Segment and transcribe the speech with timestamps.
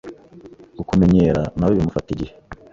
[0.77, 2.33] Kukumenyera nawe bimufata igihe